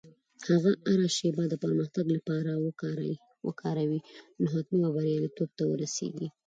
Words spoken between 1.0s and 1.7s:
شېبه د